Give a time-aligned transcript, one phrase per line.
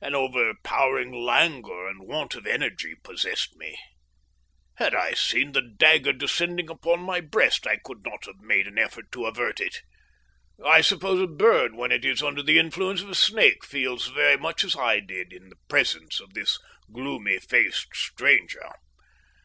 [0.00, 3.76] An overpowering languor and want of energy possessed me.
[4.76, 8.78] Had I seen the dagger descending upon my breast I could not have made an
[8.78, 9.82] effort to avert it.
[10.64, 14.36] I suppose a bird when it is under the influence of a snake feels very
[14.36, 16.60] much as I did in the presence of this
[16.92, 18.68] gloomy faced stranger.